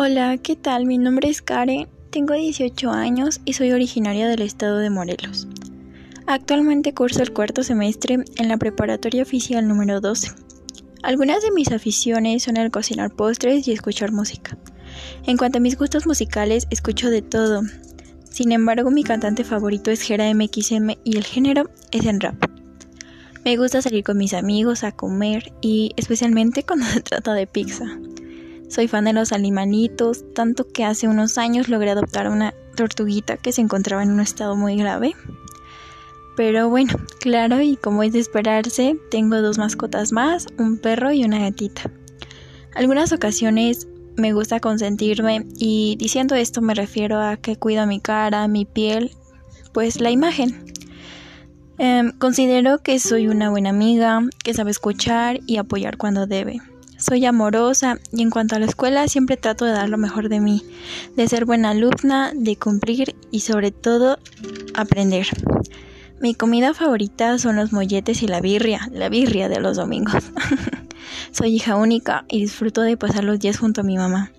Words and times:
Hola, 0.00 0.38
¿qué 0.38 0.54
tal? 0.54 0.86
Mi 0.86 0.96
nombre 0.96 1.28
es 1.28 1.42
Karen, 1.42 1.88
tengo 2.10 2.34
18 2.34 2.88
años 2.88 3.40
y 3.44 3.54
soy 3.54 3.72
originaria 3.72 4.28
del 4.28 4.42
estado 4.42 4.78
de 4.78 4.90
Morelos. 4.90 5.48
Actualmente 6.28 6.94
curso 6.94 7.20
el 7.20 7.32
cuarto 7.32 7.64
semestre 7.64 8.18
en 8.36 8.48
la 8.48 8.58
preparatoria 8.58 9.24
oficial 9.24 9.66
número 9.66 10.00
12. 10.00 10.30
Algunas 11.02 11.42
de 11.42 11.50
mis 11.50 11.72
aficiones 11.72 12.44
son 12.44 12.58
el 12.58 12.70
cocinar 12.70 13.10
postres 13.10 13.66
y 13.66 13.72
escuchar 13.72 14.12
música. 14.12 14.56
En 15.26 15.36
cuanto 15.36 15.58
a 15.58 15.60
mis 15.60 15.76
gustos 15.76 16.06
musicales, 16.06 16.68
escucho 16.70 17.10
de 17.10 17.22
todo. 17.22 17.62
Sin 18.22 18.52
embargo, 18.52 18.92
mi 18.92 19.02
cantante 19.02 19.42
favorito 19.42 19.90
es 19.90 20.02
Jera 20.02 20.32
MXM 20.32 20.90
y 21.02 21.16
el 21.16 21.24
género 21.24 21.70
es 21.90 22.06
en 22.06 22.20
rap. 22.20 22.36
Me 23.44 23.56
gusta 23.56 23.82
salir 23.82 24.04
con 24.04 24.16
mis 24.16 24.32
amigos 24.32 24.84
a 24.84 24.92
comer 24.92 25.52
y 25.60 25.92
especialmente 25.96 26.62
cuando 26.66 26.86
se 26.86 27.00
trata 27.00 27.34
de 27.34 27.48
pizza. 27.48 27.98
Soy 28.68 28.86
fan 28.86 29.04
de 29.04 29.14
los 29.14 29.32
animalitos, 29.32 30.24
tanto 30.34 30.68
que 30.68 30.84
hace 30.84 31.08
unos 31.08 31.38
años 31.38 31.68
logré 31.68 31.90
adoptar 31.90 32.28
una 32.28 32.52
tortuguita 32.76 33.38
que 33.38 33.52
se 33.52 33.62
encontraba 33.62 34.02
en 34.02 34.10
un 34.10 34.20
estado 34.20 34.56
muy 34.56 34.76
grave. 34.76 35.14
Pero 36.36 36.68
bueno, 36.68 36.94
claro, 37.18 37.60
y 37.60 37.76
como 37.76 38.02
es 38.02 38.12
de 38.12 38.20
esperarse, 38.20 38.96
tengo 39.10 39.40
dos 39.40 39.58
mascotas 39.58 40.12
más, 40.12 40.46
un 40.58 40.78
perro 40.78 41.10
y 41.12 41.24
una 41.24 41.38
gatita. 41.38 41.90
Algunas 42.74 43.12
ocasiones 43.12 43.88
me 44.16 44.32
gusta 44.32 44.60
consentirme 44.60 45.46
y 45.56 45.96
diciendo 45.98 46.34
esto 46.34 46.60
me 46.60 46.74
refiero 46.74 47.20
a 47.20 47.36
que 47.36 47.56
cuido 47.56 47.86
mi 47.86 48.00
cara, 48.00 48.46
mi 48.48 48.66
piel, 48.66 49.12
pues 49.72 50.00
la 50.00 50.10
imagen. 50.10 50.64
Em, 51.78 52.12
considero 52.18 52.78
que 52.82 52.98
soy 52.98 53.28
una 53.28 53.50
buena 53.50 53.70
amiga, 53.70 54.20
que 54.44 54.52
sabe 54.52 54.72
escuchar 54.72 55.40
y 55.46 55.56
apoyar 55.56 55.96
cuando 55.96 56.26
debe. 56.26 56.60
Soy 56.98 57.24
amorosa 57.26 58.00
y 58.10 58.22
en 58.22 58.30
cuanto 58.30 58.56
a 58.56 58.58
la 58.58 58.66
escuela 58.66 59.06
siempre 59.06 59.36
trato 59.36 59.64
de 59.64 59.70
dar 59.70 59.88
lo 59.88 59.98
mejor 59.98 60.28
de 60.28 60.40
mí, 60.40 60.64
de 61.14 61.28
ser 61.28 61.44
buena 61.44 61.70
alumna, 61.70 62.32
de 62.34 62.56
cumplir 62.56 63.14
y 63.30 63.40
sobre 63.40 63.70
todo 63.70 64.18
aprender. 64.74 65.28
Mi 66.20 66.34
comida 66.34 66.74
favorita 66.74 67.38
son 67.38 67.54
los 67.54 67.72
molletes 67.72 68.24
y 68.24 68.26
la 68.26 68.40
birria, 68.40 68.88
la 68.92 69.08
birria 69.08 69.48
de 69.48 69.60
los 69.60 69.76
domingos. 69.76 70.24
Soy 71.30 71.54
hija 71.54 71.76
única 71.76 72.24
y 72.28 72.40
disfruto 72.40 72.82
de 72.82 72.96
pasar 72.96 73.22
los 73.22 73.38
días 73.38 73.58
junto 73.58 73.82
a 73.82 73.84
mi 73.84 73.96
mamá. 73.96 74.32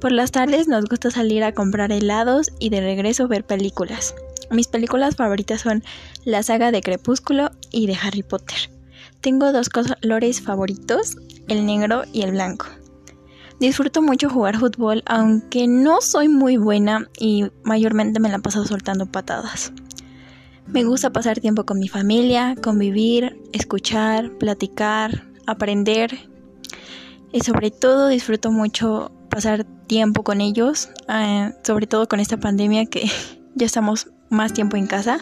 Por 0.00 0.12
las 0.12 0.30
tardes 0.32 0.68
nos 0.68 0.86
gusta 0.86 1.10
salir 1.10 1.44
a 1.44 1.52
comprar 1.52 1.92
helados 1.92 2.50
y 2.58 2.70
de 2.70 2.80
regreso 2.80 3.28
ver 3.28 3.44
películas. 3.44 4.14
Mis 4.50 4.68
películas 4.68 5.16
favoritas 5.16 5.60
son 5.60 5.84
la 6.24 6.42
saga 6.42 6.72
de 6.72 6.80
Crepúsculo 6.80 7.50
y 7.70 7.86
de 7.86 7.98
Harry 8.02 8.22
Potter. 8.22 8.79
Tengo 9.20 9.52
dos 9.52 9.68
colores 9.68 10.40
favoritos, 10.40 11.16
el 11.48 11.66
negro 11.66 12.04
y 12.12 12.22
el 12.22 12.32
blanco. 12.32 12.66
Disfruto 13.58 14.00
mucho 14.00 14.30
jugar 14.30 14.58
fútbol, 14.58 15.02
aunque 15.04 15.68
no 15.68 16.00
soy 16.00 16.28
muy 16.28 16.56
buena 16.56 17.10
y 17.18 17.44
mayormente 17.62 18.18
me 18.18 18.30
la 18.30 18.38
paso 18.38 18.64
soltando 18.64 19.04
patadas. 19.04 19.72
Me 20.66 20.84
gusta 20.84 21.10
pasar 21.10 21.40
tiempo 21.40 21.66
con 21.66 21.78
mi 21.78 21.88
familia, 21.88 22.54
convivir, 22.62 23.38
escuchar, 23.52 24.30
platicar, 24.38 25.24
aprender. 25.46 26.30
Y 27.32 27.40
sobre 27.40 27.70
todo 27.70 28.08
disfruto 28.08 28.50
mucho 28.50 29.12
pasar 29.28 29.64
tiempo 29.86 30.22
con 30.22 30.40
ellos, 30.40 30.88
eh, 31.08 31.52
sobre 31.62 31.86
todo 31.86 32.08
con 32.08 32.20
esta 32.20 32.38
pandemia 32.38 32.86
que 32.86 33.10
ya 33.54 33.66
estamos 33.66 34.08
más 34.30 34.54
tiempo 34.54 34.78
en 34.78 34.86
casa. 34.86 35.18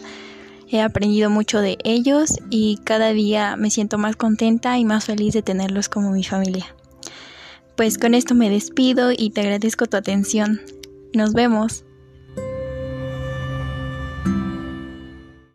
He 0.71 0.81
aprendido 0.81 1.31
mucho 1.31 1.61
de 1.61 1.79
ellos 1.83 2.35
y 2.51 2.77
cada 2.83 3.11
día 3.11 3.55
me 3.55 3.71
siento 3.71 3.97
más 3.97 4.15
contenta 4.15 4.77
y 4.77 4.85
más 4.85 5.05
feliz 5.05 5.33
de 5.33 5.41
tenerlos 5.41 5.89
como 5.89 6.11
mi 6.11 6.23
familia. 6.23 6.75
Pues 7.75 7.97
con 7.97 8.13
esto 8.13 8.35
me 8.35 8.49
despido 8.49 9.11
y 9.11 9.31
te 9.31 9.41
agradezco 9.41 9.87
tu 9.87 9.97
atención. 9.97 10.61
Nos 11.13 11.33
vemos. 11.33 11.85